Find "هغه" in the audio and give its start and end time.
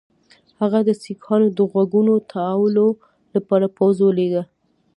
0.59-0.79